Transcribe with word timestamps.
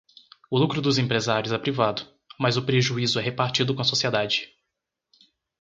O 0.49 0.57
lucro 0.57 0.81
dos 0.81 0.97
empresários 0.97 1.53
é 1.53 1.57
privado, 1.59 2.07
mas 2.39 2.57
o 2.57 2.65
prejuízo 2.65 3.19
é 3.19 3.21
repartido 3.21 3.75
com 3.75 3.81
a 3.81 3.85
sociedade 3.85 4.51